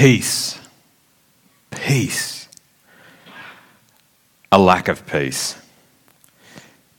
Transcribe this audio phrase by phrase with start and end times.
[0.00, 0.58] Peace.
[1.70, 2.48] Peace.
[4.50, 5.56] A lack of peace.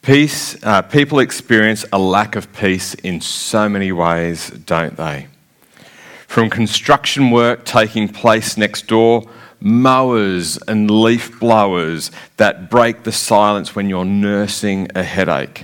[0.04, 5.26] Peace, uh, people experience a lack of peace in so many ways, don't they?
[6.28, 9.24] From construction work taking place next door,
[9.60, 15.64] mowers and leaf blowers that break the silence when you're nursing a headache.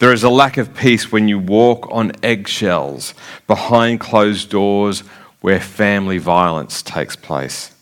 [0.00, 3.14] There is a lack of peace when you walk on eggshells
[3.46, 5.04] behind closed doors
[5.40, 7.72] where family violence takes place.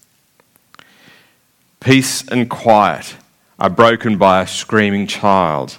[1.81, 3.17] Peace and quiet
[3.59, 5.79] are broken by a screaming child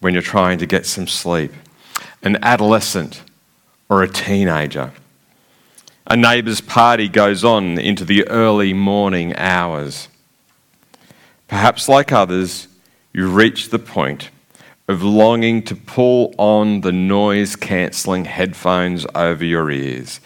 [0.00, 1.52] when you're trying to get some sleep,
[2.22, 3.22] an adolescent
[3.88, 4.92] or a teenager.
[6.06, 10.08] A neighbour's party goes on into the early morning hours.
[11.46, 12.66] Perhaps, like others,
[13.12, 14.30] you reach the point
[14.88, 20.20] of longing to pull on the noise cancelling headphones over your ears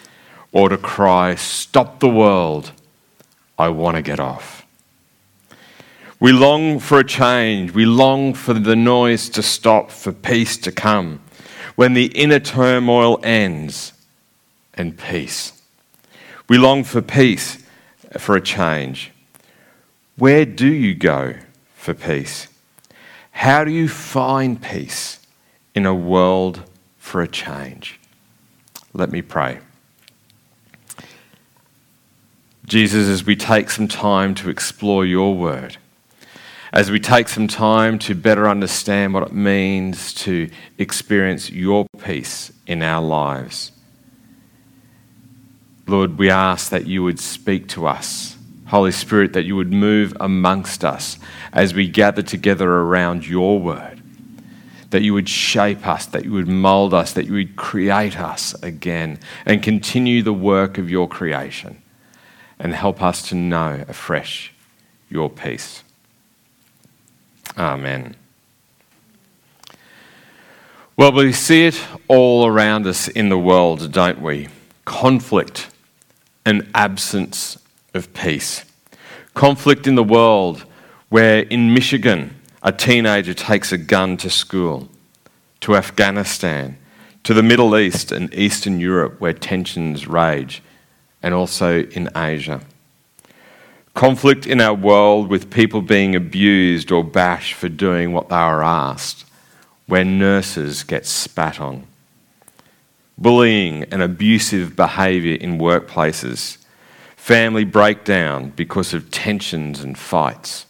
[0.55, 2.73] or to cry, Stop the world,
[3.59, 4.65] I want to get off.
[6.19, 7.73] We long for a change.
[7.73, 11.21] We long for the noise to stop, for peace to come.
[11.75, 13.93] When the inner turmoil ends
[14.73, 15.61] and peace.
[16.49, 17.63] We long for peace,
[18.17, 19.11] for a change.
[20.17, 21.35] Where do you go
[21.75, 22.47] for peace?
[23.33, 25.19] How do you find peace
[25.75, 26.63] in a world
[26.97, 27.99] for a change?
[28.93, 29.59] Let me pray.
[32.75, 35.77] Jesus, as we take some time to explore your word,
[36.73, 42.51] as we take some time to better understand what it means to experience your peace
[42.67, 43.71] in our lives.
[45.87, 48.37] Lord, we ask that you would speak to us.
[48.67, 51.17] Holy Spirit, that you would move amongst us
[51.53, 54.03] as we gather together around your word.
[54.91, 58.53] That you would shape us, that you would mold us, that you would create us
[58.65, 61.81] again and continue the work of your creation
[62.59, 64.53] and help us to know afresh
[65.09, 65.83] your peace.
[67.57, 68.17] Amen.
[70.97, 74.49] Well, we see it all around us in the world, don't we?
[74.85, 75.69] Conflict
[76.45, 77.59] and absence
[77.95, 78.65] of peace.
[79.35, 80.65] Conflict in the world
[81.09, 84.89] where in Michigan a teenager takes a gun to school,
[85.61, 86.79] to Afghanistan,
[87.25, 90.63] to the Middle East and Eastern Europe where tensions rage,
[91.25, 92.61] and also in Asia.
[93.95, 98.63] Conflict in our world with people being abused or bashed for doing what they are
[98.63, 99.25] asked,
[99.87, 101.87] where nurses get spat on.
[103.17, 106.59] Bullying and abusive behaviour in workplaces.
[107.17, 110.67] Family breakdown because of tensions and fights.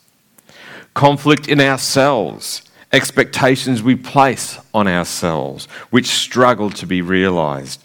[0.95, 2.63] Conflict in ourselves,
[2.93, 7.83] expectations we place on ourselves, which struggle to be realised.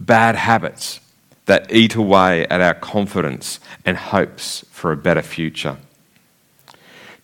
[0.00, 0.98] Bad habits,
[1.46, 5.76] that eat away at our confidence and hopes for a better future.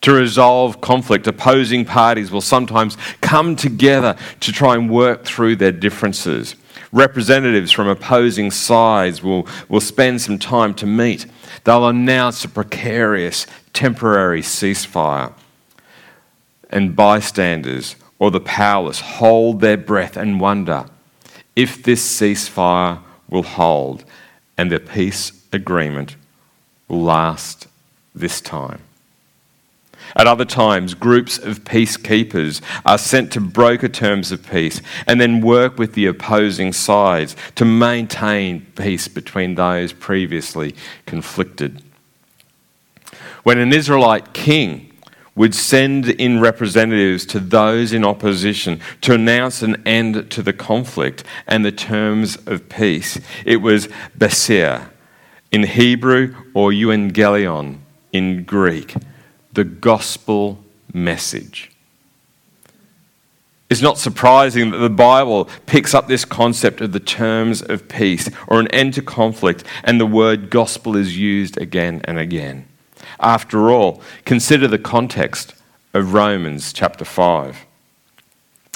[0.01, 5.71] To resolve conflict, opposing parties will sometimes come together to try and work through their
[5.71, 6.55] differences.
[6.91, 11.27] Representatives from opposing sides will, will spend some time to meet.
[11.63, 15.33] They'll announce a precarious temporary ceasefire.
[16.71, 20.85] And bystanders or the powerless hold their breath and wonder
[21.55, 24.03] if this ceasefire will hold
[24.61, 26.15] and the peace agreement
[26.87, 27.67] will last
[28.13, 28.79] this time.
[30.15, 35.41] At other times, groups of peacekeepers are sent to broker terms of peace and then
[35.41, 40.75] work with the opposing sides to maintain peace between those previously
[41.07, 41.81] conflicted.
[43.41, 44.90] When an Israelite king
[45.41, 51.23] would send in representatives to those in opposition to announce an end to the conflict
[51.47, 53.19] and the terms of peace.
[53.43, 54.91] It was Beser
[55.51, 57.79] in Hebrew or Evangelion
[58.13, 58.93] in Greek,
[59.51, 60.63] the gospel
[60.93, 61.71] message.
[63.67, 68.29] It's not surprising that the Bible picks up this concept of the terms of peace
[68.45, 72.67] or an end to conflict, and the word gospel is used again and again.
[73.21, 75.53] After all, consider the context
[75.93, 77.65] of Romans chapter 5.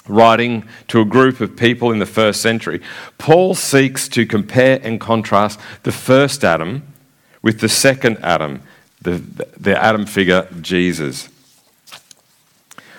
[0.08, 2.80] Writing to a group of people in the first century,
[3.18, 6.84] Paul seeks to compare and contrast the first Adam
[7.42, 8.62] with the second Adam,
[9.02, 9.18] the,
[9.58, 11.28] the Adam figure, Jesus.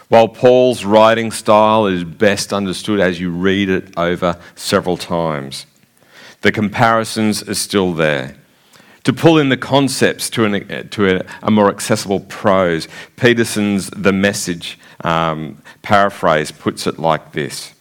[0.08, 5.66] While Paul's writing style is best understood as you read it over several times,
[6.42, 8.36] the comparisons are still there
[9.06, 12.88] to pull in the concepts to, an, to a, a, more accessible prose.
[13.14, 17.72] Peterson's The Message um, paraphrase puts it like this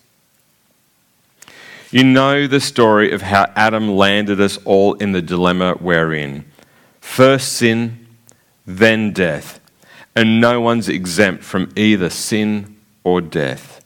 [1.89, 6.45] You know the story of how Adam landed us all in the dilemma we're in.
[7.01, 8.05] First sin,
[8.67, 9.59] then death.
[10.15, 13.83] And no one's exempt from either sin or death.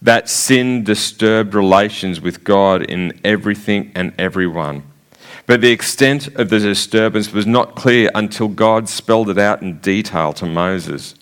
[0.00, 4.84] That sin disturbed relations with God in everything and everyone.
[5.48, 9.78] But the extent of the disturbance was not clear until God spelled it out in
[9.78, 11.14] detail to Moses.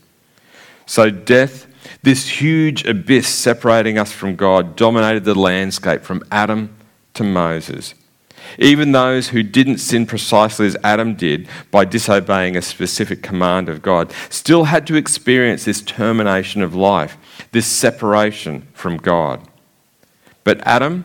[0.84, 1.68] So, death,
[2.02, 6.76] this huge abyss separating us from God, dominated the landscape from Adam
[7.14, 7.94] to Moses.
[8.58, 13.80] Even those who didn't sin precisely as Adam did by disobeying a specific command of
[13.80, 17.16] God still had to experience this termination of life,
[17.52, 19.40] this separation from God.
[20.42, 21.04] But Adam,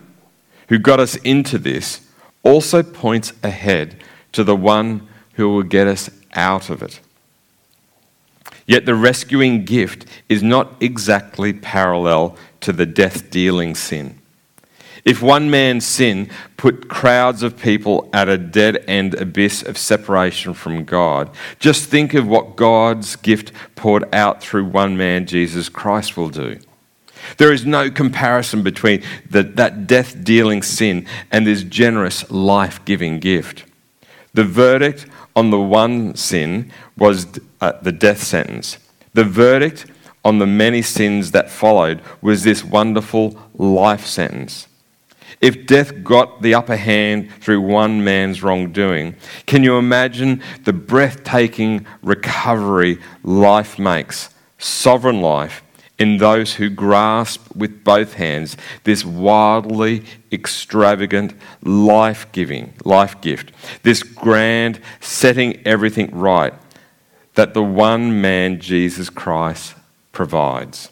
[0.69, 2.07] who got us into this,
[2.43, 6.99] also points ahead to the one who will get us out of it.
[8.65, 14.19] Yet the rescuing gift is not exactly parallel to the death dealing sin.
[15.03, 20.53] If one man's sin put crowds of people at a dead end abyss of separation
[20.53, 26.15] from God, just think of what God's gift poured out through one man, Jesus Christ,
[26.15, 26.59] will do.
[27.37, 33.19] There is no comparison between the, that death dealing sin and this generous life giving
[33.19, 33.65] gift.
[34.33, 37.27] The verdict on the one sin was
[37.59, 38.77] uh, the death sentence.
[39.13, 39.85] The verdict
[40.23, 44.67] on the many sins that followed was this wonderful life sentence.
[45.39, 49.15] If death got the upper hand through one man's wrongdoing,
[49.47, 54.29] can you imagine the breathtaking recovery life makes,
[54.59, 55.63] sovereign life,
[56.01, 61.31] in those who grasp with both hands this wildly extravagant
[61.61, 63.51] life giving life gift
[63.83, 66.55] this grand setting everything right
[67.35, 69.75] that the one man Jesus Christ
[70.11, 70.89] provides.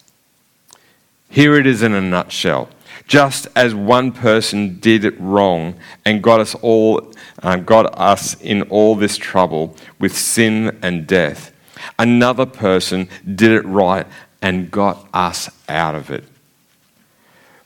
[1.28, 2.70] Here it is in a nutshell.
[3.08, 5.76] Just as one person did it wrong
[6.06, 7.12] and got us all
[7.42, 11.52] um, got us in all this trouble with sin and death
[11.98, 14.06] another person did it right
[14.42, 16.24] and got us out of it.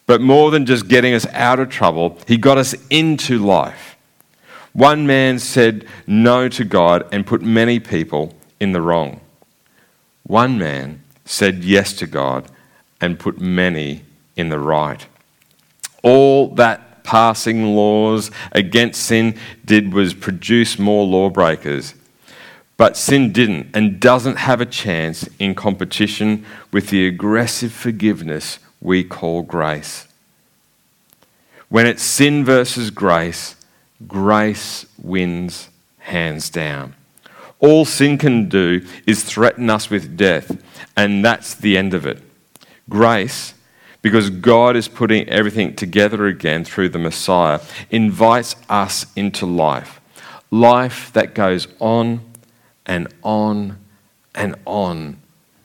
[0.06, 3.96] But more than just getting us out of trouble, he got us into life.
[4.74, 9.22] One man said no to God and put many people in the wrong.
[10.24, 12.50] One man said yes to God
[13.00, 14.04] and put many
[14.36, 15.06] in the right.
[16.02, 21.94] All that passing laws against sin did was produce more lawbreakers
[22.78, 29.04] but sin didn't and doesn't have a chance in competition with the aggressive forgiveness we
[29.04, 30.08] call grace.
[31.70, 33.56] When it's sin versus grace,
[34.08, 36.96] grace wins hands down.
[37.60, 40.62] All sin can do is threaten us with death,
[40.98, 42.22] and that's the end of it.
[42.90, 43.54] Grace,
[44.02, 50.02] because God is putting everything together again through the Messiah, invites us into life.
[50.52, 52.19] Life that goes on
[52.85, 53.77] and on
[54.35, 55.18] and on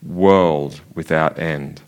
[0.02, 1.82] world without end.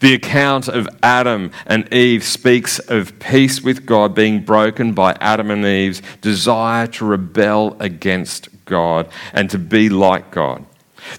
[0.00, 5.50] The account of Adam and Eve speaks of peace with God being broken by Adam
[5.50, 10.64] and Eve's desire to rebel against God and to be like God.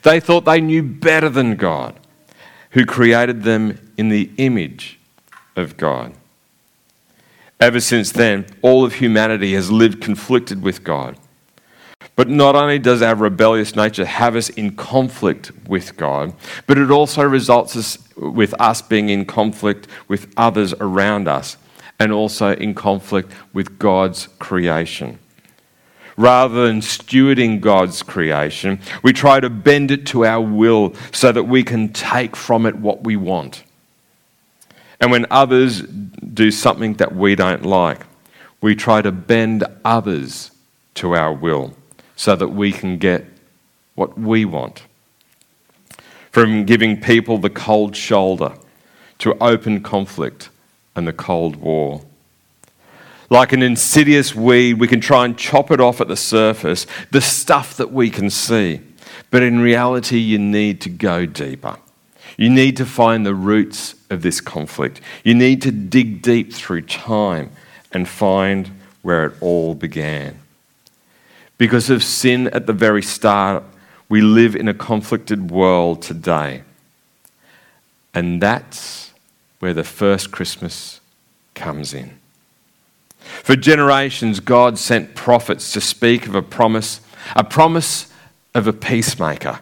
[0.03, 1.95] They thought they knew better than God,
[2.71, 5.00] who created them in the image
[5.56, 6.13] of God.
[7.60, 11.17] Ever since then, all of humanity has lived conflicted with God.
[12.15, 16.34] But not only does our rebellious nature have us in conflict with God,
[16.65, 21.57] but it also results with us being in conflict with others around us
[22.00, 25.19] and also in conflict with God's creation.
[26.17, 31.43] Rather than stewarding God's creation, we try to bend it to our will so that
[31.43, 33.63] we can take from it what we want.
[35.01, 38.05] And when others do something that we don't like,
[38.62, 40.51] we try to bend others
[40.95, 41.75] to our will
[42.15, 43.25] so that we can get
[43.95, 44.84] what we want.
[46.31, 48.53] From giving people the cold shoulder
[49.19, 50.50] to open conflict
[50.95, 52.01] and the Cold War.
[53.29, 57.22] Like an insidious weed, we can try and chop it off at the surface, the
[57.22, 58.81] stuff that we can see.
[59.31, 61.77] But in reality, you need to go deeper.
[62.38, 65.01] You need to find the roots of this conflict.
[65.24, 67.51] You need to dig deep through time
[67.91, 70.39] and find where it all began.
[71.57, 73.63] Because of sin at the very start,
[74.09, 76.63] we live in a conflicted world today.
[78.13, 79.13] And that's
[79.59, 81.00] where the first Christmas
[81.53, 82.19] comes in.
[83.19, 87.01] For generations, God sent prophets to speak of a promise,
[87.35, 88.12] a promise
[88.53, 89.59] of a peacemaker.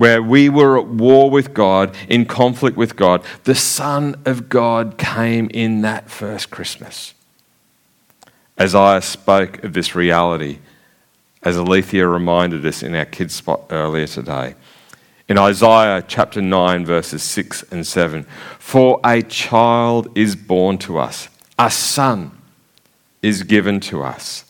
[0.00, 4.96] where we were at war with God, in conflict with God, the Son of God
[4.96, 7.12] came in that first Christmas.
[8.58, 10.58] Isaiah spoke of this reality,
[11.42, 14.54] as Alethea reminded us in our kids' spot earlier today.
[15.28, 18.24] In Isaiah chapter 9, verses 6 and 7
[18.58, 21.28] For a child is born to us,
[21.58, 22.32] a son
[23.22, 24.44] is given to us.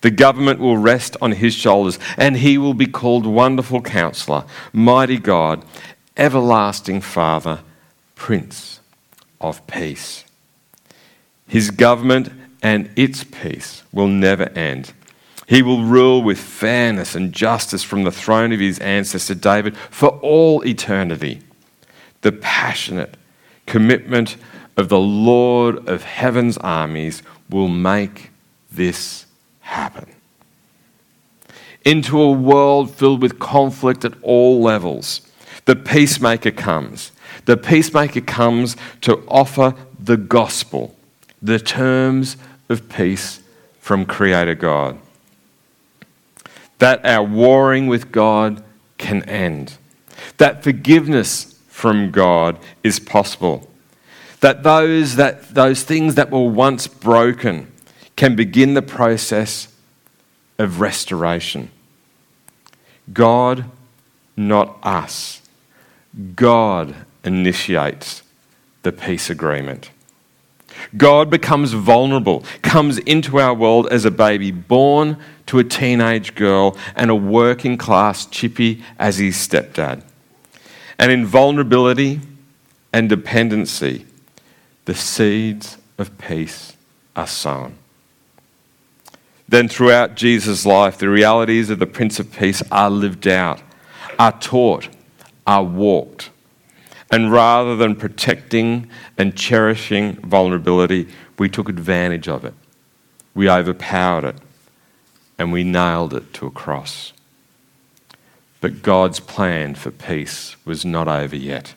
[0.00, 5.18] The government will rest on his shoulders, and he will be called Wonderful Counselor, Mighty
[5.18, 5.64] God,
[6.16, 7.60] Everlasting Father,
[8.14, 8.80] Prince
[9.40, 10.24] of Peace.
[11.46, 12.30] His government
[12.62, 14.92] and its peace will never end.
[15.46, 20.08] He will rule with fairness and justice from the throne of his ancestor David for
[20.20, 21.40] all eternity.
[22.22, 23.16] The passionate
[23.66, 24.36] commitment
[24.76, 28.30] of the Lord of heaven's armies will make
[28.72, 29.26] this
[29.60, 30.06] happen.
[31.84, 35.20] Into a world filled with conflict at all levels,
[35.66, 37.12] the peacemaker comes.
[37.44, 40.96] The peacemaker comes to offer the gospel,
[41.42, 42.38] the terms
[42.70, 43.40] of peace
[43.80, 44.98] from Creator God.
[46.78, 48.62] That our warring with God
[48.98, 49.78] can end.
[50.38, 53.70] That forgiveness from God is possible.
[54.40, 57.72] That those, that those things that were once broken
[58.16, 59.68] can begin the process
[60.58, 61.70] of restoration.
[63.12, 63.64] God,
[64.36, 65.40] not us.
[66.36, 68.22] God initiates
[68.82, 69.90] the peace agreement.
[70.96, 76.76] God becomes vulnerable, comes into our world as a baby, born to a teenage girl
[76.96, 80.02] and a working class chippy as his stepdad.
[80.98, 82.20] And in vulnerability
[82.92, 84.06] and dependency,
[84.84, 86.76] the seeds of peace
[87.16, 87.76] are sown.
[89.48, 93.60] Then, throughout Jesus' life, the realities of the Prince of Peace are lived out,
[94.18, 94.88] are taught,
[95.46, 96.30] are walked.
[97.10, 101.08] And rather than protecting and cherishing vulnerability,
[101.38, 102.54] we took advantage of it.
[103.34, 104.36] We overpowered it
[105.38, 107.12] and we nailed it to a cross.
[108.60, 111.74] But God's plan for peace was not over yet.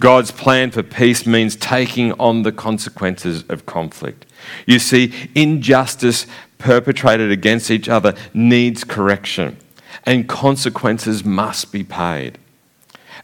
[0.00, 4.26] God's plan for peace means taking on the consequences of conflict.
[4.64, 6.26] You see, injustice
[6.58, 9.56] perpetrated against each other needs correction,
[10.04, 12.38] and consequences must be paid.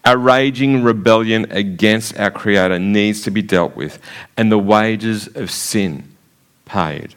[0.04, 3.99] Our raging rebellion against our Creator needs to be dealt with,
[4.37, 6.14] and the wages of sin
[6.64, 7.14] paid.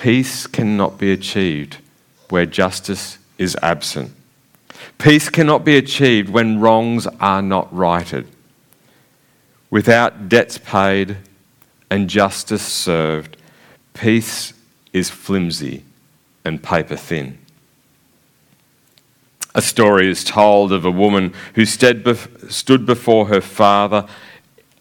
[0.00, 1.78] Peace cannot be achieved
[2.28, 4.12] where justice is absent.
[4.98, 8.28] Peace cannot be achieved when wrongs are not righted.
[9.70, 11.16] Without debts paid
[11.90, 13.36] and justice served,
[13.92, 14.52] peace
[14.92, 15.84] is flimsy
[16.44, 17.38] and paper thin.
[19.54, 24.06] A story is told of a woman who stood before her father,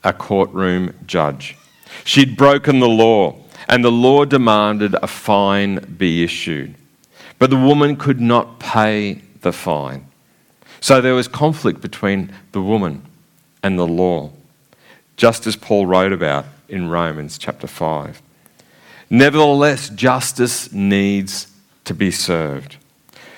[0.03, 1.57] a courtroom judge.
[2.03, 3.35] She'd broken the law,
[3.67, 6.75] and the law demanded a fine be issued.
[7.39, 10.07] But the woman could not pay the fine.
[10.79, 13.03] So there was conflict between the woman
[13.63, 14.31] and the law,
[15.17, 18.21] just as Paul wrote about in Romans chapter 5.
[19.09, 21.47] Nevertheless, justice needs
[21.85, 22.77] to be served.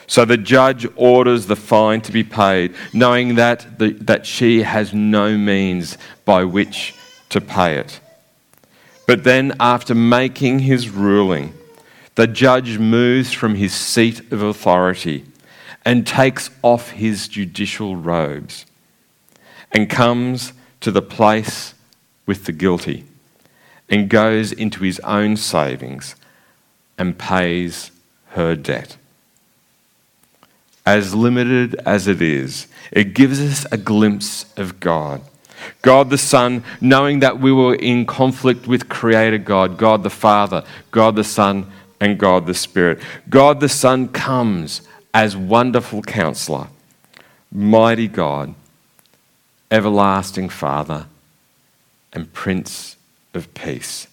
[0.08, 4.92] So the judge orders the fine to be paid, knowing that, the, that she has
[4.94, 6.96] no means by which
[7.30, 8.00] to pay it.
[9.10, 11.56] But then, after making his ruling,
[12.14, 15.26] the judge moves from his seat of authority
[15.84, 18.68] and takes off his judicial robes
[19.72, 21.74] and comes to the place
[22.28, 23.04] with the guilty
[23.90, 26.16] and goes into his own savings
[26.96, 27.90] and pays
[28.34, 28.96] her debt.
[30.86, 35.24] As limited as it is, it gives us a glimpse of God.
[35.82, 40.64] God the Son, knowing that we were in conflict with Creator God, God the Father,
[40.92, 43.00] God the Son, and God the Spirit.
[43.30, 44.82] God the Son comes
[45.14, 46.68] as wonderful counselor,
[47.52, 48.54] mighty God,
[49.72, 51.08] everlasting Father,
[52.14, 52.96] and Prince
[53.34, 54.08] of Peace.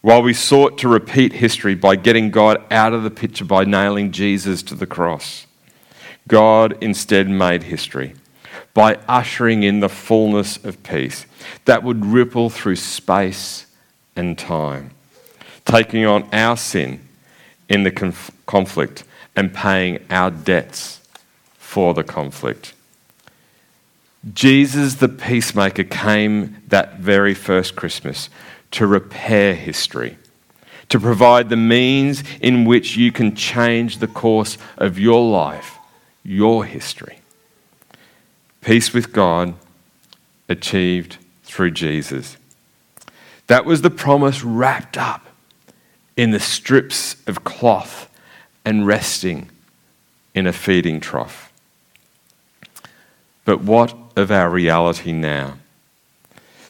[0.00, 4.12] While we sought to repeat history by getting God out of the picture by nailing
[4.12, 5.46] Jesus to the cross,
[6.28, 8.14] God instead made history
[8.78, 11.26] by ushering in the fullness of peace
[11.64, 13.66] that would ripple through space
[14.14, 14.92] and time,
[15.64, 17.00] taking on our sin
[17.68, 19.02] in the conf- conflict
[19.34, 21.00] and paying our debts
[21.54, 22.72] for the conflict.
[24.32, 28.30] Jesus, the peacemaker, came that very first Christmas
[28.70, 30.16] to repair history,
[30.88, 35.78] to provide the means in which you can change the course of your life,
[36.22, 37.18] your history.
[38.68, 39.54] Peace with God
[40.46, 42.36] achieved through Jesus.
[43.46, 45.26] That was the promise wrapped up
[46.18, 48.10] in the strips of cloth
[48.66, 49.48] and resting
[50.34, 51.50] in a feeding trough.
[53.46, 55.56] But what of our reality now?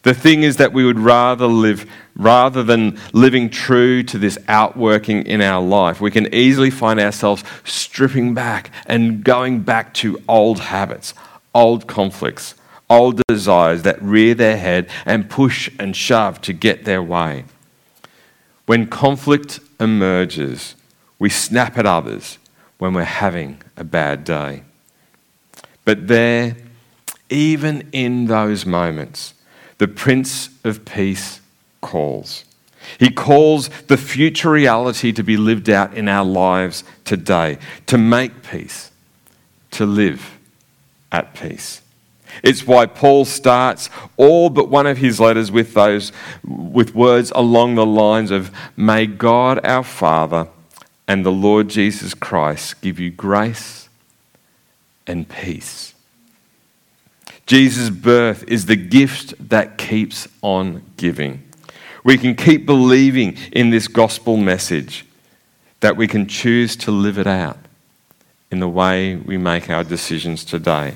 [0.03, 5.23] The thing is that we would rather live, rather than living true to this outworking
[5.23, 10.59] in our life, we can easily find ourselves stripping back and going back to old
[10.59, 11.13] habits,
[11.53, 12.55] old conflicts,
[12.89, 17.45] old desires that rear their head and push and shove to get their way.
[18.65, 20.75] When conflict emerges,
[21.17, 22.37] we snap at others
[22.77, 24.63] when we're having a bad day.
[25.85, 26.55] But there,
[27.29, 29.33] even in those moments,
[29.77, 31.41] the Prince of Peace
[31.81, 32.45] calls.
[32.97, 38.43] He calls the future reality to be lived out in our lives today, to make
[38.43, 38.91] peace,
[39.71, 40.38] to live
[41.11, 41.81] at peace.
[42.43, 46.11] It's why Paul starts all but one of his letters with those
[46.43, 50.47] with words along the lines of may God our Father
[51.07, 53.89] and the Lord Jesus Christ give you grace
[55.07, 55.95] and peace.
[57.47, 61.43] Jesus' birth is the gift that keeps on giving.
[62.03, 65.05] We can keep believing in this gospel message
[65.79, 67.57] that we can choose to live it out
[68.51, 70.93] in the way we make our decisions today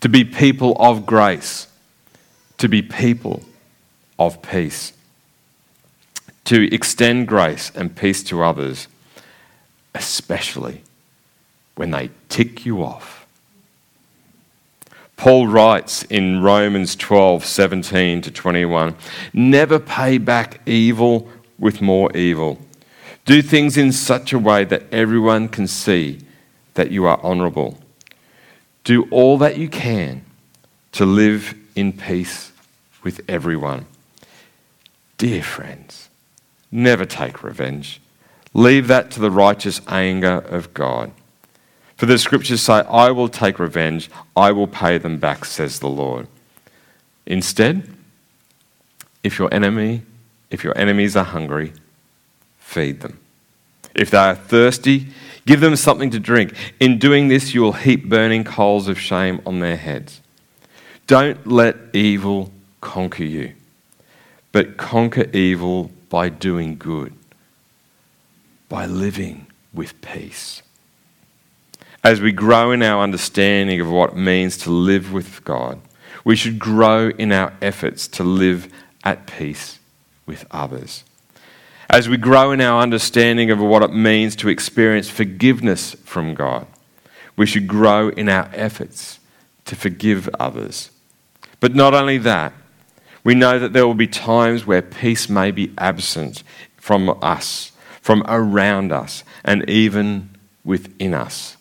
[0.00, 1.68] to be people of grace,
[2.58, 3.42] to be people
[4.18, 4.92] of peace,
[6.44, 8.88] to extend grace and peace to others,
[9.94, 10.82] especially
[11.76, 13.26] when they tick you off.
[15.16, 18.96] Paul writes in Romans 12 17 to 21
[19.32, 21.28] Never pay back evil
[21.60, 22.58] with more evil.
[23.24, 26.18] Do things in such a way that everyone can see
[26.74, 27.78] that you are honourable
[28.84, 30.24] do all that you can
[30.92, 32.52] to live in peace
[33.02, 33.86] with everyone.
[35.18, 36.08] Dear friends,
[36.70, 38.00] never take revenge.
[38.54, 41.12] Leave that to the righteous anger of God.
[41.96, 45.88] For the scriptures say, I will take revenge, I will pay them back, says the
[45.88, 46.26] Lord.
[47.24, 47.88] Instead,
[49.22, 50.02] if your enemy,
[50.50, 51.72] if your enemies are hungry,
[52.58, 53.21] feed them.
[53.94, 55.08] If they are thirsty,
[55.46, 56.54] Give them something to drink.
[56.78, 60.20] In doing this, you will heap burning coals of shame on their heads.
[61.06, 63.54] Don't let evil conquer you,
[64.52, 67.12] but conquer evil by doing good,
[68.68, 70.62] by living with peace.
[72.04, 75.80] As we grow in our understanding of what it means to live with God,
[76.24, 79.80] we should grow in our efforts to live at peace
[80.24, 81.02] with others
[81.92, 86.66] as we grow in our understanding of what it means to experience forgiveness from God,
[87.36, 89.20] we should grow in our efforts
[89.66, 90.90] to forgive others.
[91.60, 92.54] But not only that,
[93.22, 96.42] we know that there will be times where peace may be absent
[96.78, 100.30] from us, from around us, and even
[100.64, 101.58] within us.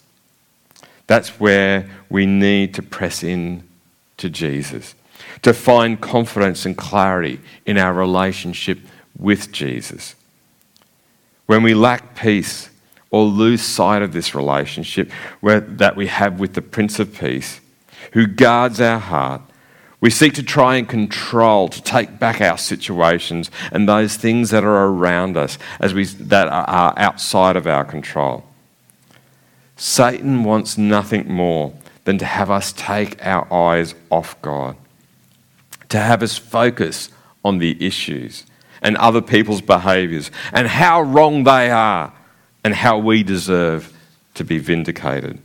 [1.07, 3.67] That's where we need to press in
[4.15, 4.95] to Jesus,
[5.41, 8.79] to find confidence and clarity in our relationship
[9.19, 10.15] with Jesus.
[11.51, 12.69] When we lack peace
[13.09, 15.11] or lose sight of this relationship
[15.41, 17.59] where, that we have with the Prince of Peace,
[18.13, 19.41] who guards our heart,
[19.99, 24.63] we seek to try and control, to take back our situations and those things that
[24.63, 28.45] are around us as we, that are outside of our control.
[29.75, 31.73] Satan wants nothing more
[32.05, 34.77] than to have us take our eyes off God,
[35.89, 37.09] to have us focus
[37.43, 38.45] on the issues
[38.81, 42.13] and other people's behaviors and how wrong they are
[42.63, 43.93] and how we deserve
[44.33, 45.39] to be vindicated.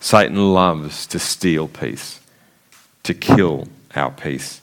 [0.00, 2.20] Satan loves to steal peace,
[3.04, 4.60] to kill our peace,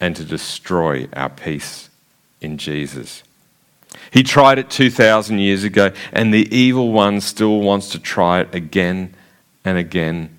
[0.00, 1.90] and to destroy our peace
[2.40, 3.22] in Jesus.
[4.10, 8.54] He tried it 2,000 years ago, and the evil one still wants to try it
[8.54, 9.14] again
[9.64, 10.36] and again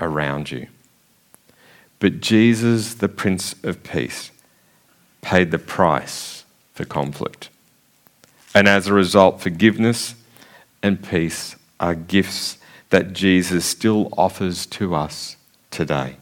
[0.00, 0.68] around you.
[2.00, 4.30] But Jesus, the Prince of Peace,
[5.20, 7.48] paid the price for conflict.
[8.54, 10.14] And as a result, forgiveness
[10.82, 12.58] and peace are gifts
[12.90, 15.36] that Jesus still offers to us
[15.70, 16.16] today.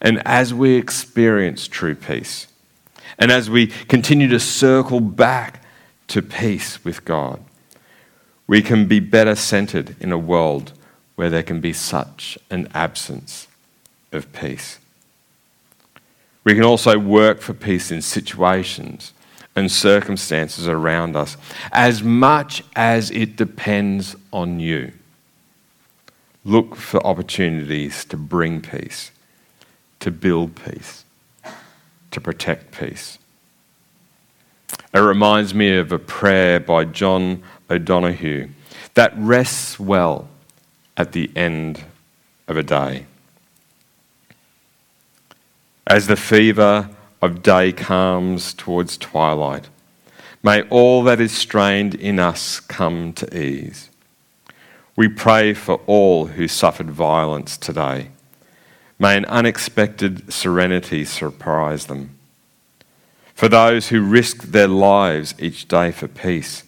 [0.00, 2.46] And as we experience true peace,
[3.18, 5.62] and as we continue to circle back
[6.08, 7.40] to peace with God,
[8.46, 10.72] we can be better centered in a world
[11.14, 13.46] where there can be such an absence
[14.12, 14.78] of peace.
[16.44, 19.12] We can also work for peace in situations
[19.54, 21.36] and circumstances around us
[21.72, 24.92] as much as it depends on you.
[26.44, 29.10] look for opportunities to bring peace,
[30.00, 31.04] to build peace,
[32.10, 33.18] to protect peace.
[34.92, 38.48] It reminds me of a prayer by John O'Donohue
[38.94, 40.28] that rests well
[40.96, 41.84] at the end
[42.48, 43.06] of a day.
[45.92, 46.88] As the fever
[47.20, 49.68] of day calms towards twilight,
[50.42, 53.90] may all that is strained in us come to ease.
[54.96, 58.08] We pray for all who suffered violence today.
[58.98, 62.18] May an unexpected serenity surprise them.
[63.34, 66.64] For those who risk their lives each day for peace,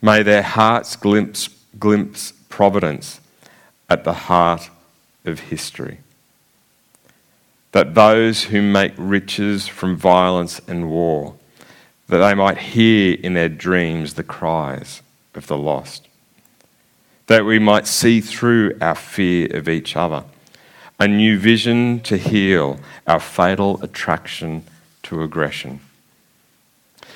[0.00, 1.48] may their hearts glimpse,
[1.80, 3.20] glimpse providence
[3.90, 4.70] at the heart
[5.24, 6.03] of history.
[7.74, 11.34] That those who make riches from violence and war,
[12.06, 15.02] that they might hear in their dreams the cries
[15.34, 16.06] of the lost.
[17.26, 20.22] That we might see through our fear of each other,
[21.00, 24.62] a new vision to heal our fatal attraction
[25.02, 25.80] to aggression.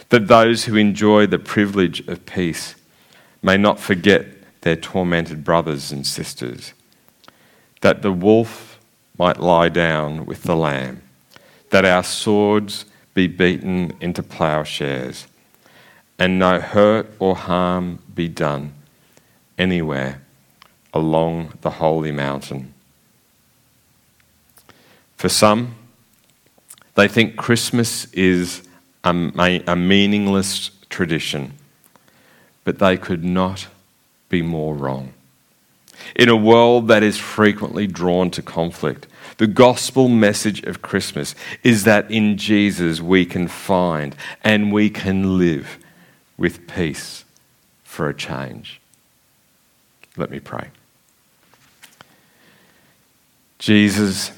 [0.09, 2.75] That those who enjoy the privilege of peace
[3.43, 4.27] may not forget
[4.63, 6.73] their tormented brothers and sisters.
[7.81, 8.68] That the wolf
[9.19, 11.03] might lie down with the lamb.
[11.71, 15.27] That our swords be beaten into plowshares.
[16.19, 18.75] And no hurt or harm be done
[19.59, 20.23] anywhere
[20.95, 22.73] along the holy mountain.
[25.17, 25.75] For some,
[26.95, 28.63] they think Christmas is
[29.05, 31.53] a, a meaningless tradition,
[32.65, 33.67] but they could not
[34.29, 35.13] be more wrong.
[36.15, 39.07] In a world that is frequently drawn to conflict,
[39.39, 45.39] the gospel message of Christmas is that in Jesus we can find and we can
[45.39, 45.79] live
[46.37, 47.25] with peace
[47.85, 48.81] for a change.
[50.17, 50.71] Let me pray.
[53.59, 54.33] Jesus,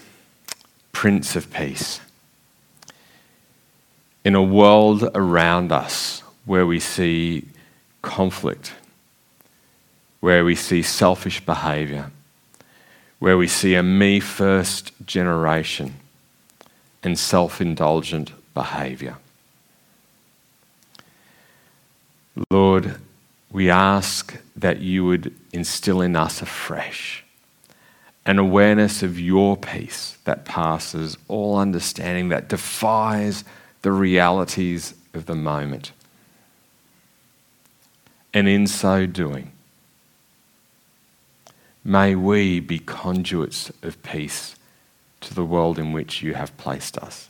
[0.92, 2.00] Prince of Peace,
[4.24, 7.46] in a world around us where we see
[8.02, 8.72] conflict,
[10.20, 12.10] where we see selfish behavior,
[13.18, 15.94] where we see a me first generation
[17.02, 19.16] and self indulgent behavior.
[22.50, 22.96] Lord,
[23.50, 27.24] we ask that you would instill in us afresh
[28.26, 33.44] an awareness of your peace that passes all understanding, that defies
[33.82, 35.92] the realities of the moment.
[38.32, 39.50] And in so doing,
[41.90, 44.54] may we be conduits of peace
[45.20, 47.28] to the world in which you have placed us,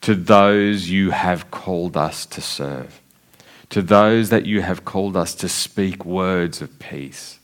[0.00, 2.98] to those you have called us to serve,
[3.68, 7.38] to those that you have called us to speak words of peace,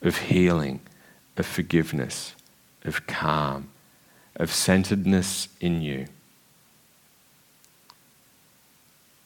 [0.00, 0.80] of healing,
[1.36, 2.34] of forgiveness,
[2.86, 3.68] of calm,
[4.36, 6.06] of centeredness in you.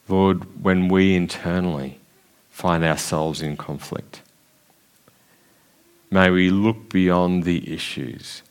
[0.08, 2.00] Lord, when we internally
[2.50, 4.22] find ourselves in conflict,
[6.12, 8.42] may we look beyond the issues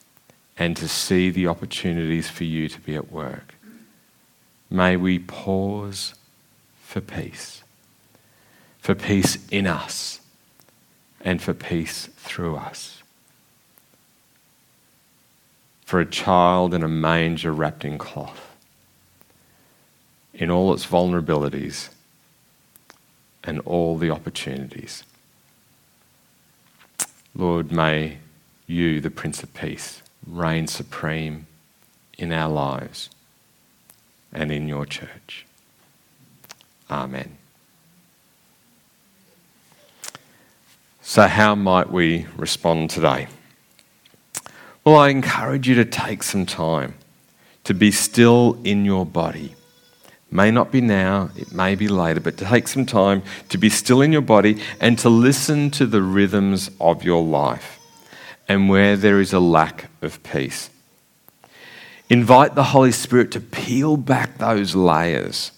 [0.58, 3.54] and to see the opportunities for you to be at work.
[4.70, 6.16] May we pause
[6.82, 7.62] for peace,
[8.80, 10.20] for peace in us,
[11.22, 13.04] and for peace through us.
[15.86, 18.56] For a child in a manger wrapped in cloth
[20.34, 21.90] in all its vulnerabilities
[23.44, 25.04] and all the opportunities.
[27.34, 28.18] Lord, may
[28.68, 31.48] you, the Prince of Peace, reign supreme
[32.18, 33.10] in our lives
[34.34, 35.46] and in your church.
[36.90, 37.38] Amen.
[41.02, 43.28] So, how might we respond today?
[44.84, 46.96] Well, I encourage you to take some time
[47.64, 49.56] to be still in your body
[50.34, 53.70] May not be now, it may be later, but to take some time to be
[53.70, 57.80] still in your body and to listen to the rhythms of your life
[58.48, 60.70] and where there is a lack of peace.
[62.10, 65.52] Invite the Holy Spirit to peel back those layers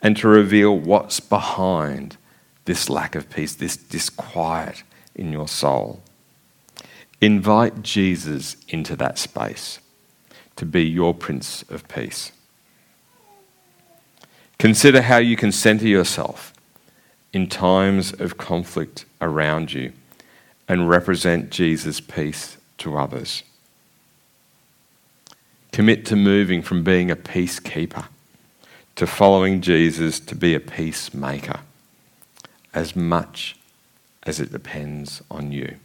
[0.00, 2.16] and to reveal what's behind
[2.66, 4.84] this lack of peace, this disquiet
[5.16, 6.00] in your soul.
[7.20, 9.80] Invite Jesus into that space
[10.54, 12.30] to be your Prince of Peace.
[14.58, 16.52] Consider how you can center yourself
[17.32, 19.92] in times of conflict around you
[20.66, 23.44] and represent Jesus' peace to others.
[25.72, 28.06] Commit to moving from being a peacekeeper
[28.96, 31.60] to following Jesus to be a peacemaker
[32.74, 33.56] as much
[34.24, 35.76] as it depends on you.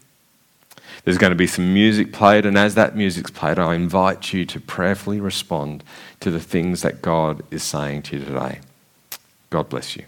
[1.03, 4.45] There's going to be some music played, and as that music's played, I invite you
[4.45, 5.83] to prayerfully respond
[6.21, 8.59] to the things that God is saying to you today.
[9.49, 10.05] God bless you.